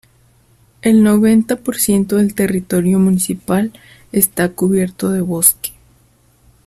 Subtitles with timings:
[0.81, 3.71] El noventa por ciento del territorio municipal
[4.11, 5.73] está cubierto de bosque.